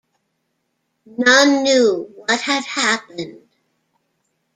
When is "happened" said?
2.65-3.47